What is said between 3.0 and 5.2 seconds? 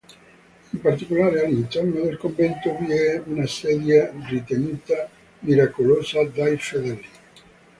una sedia ritenuta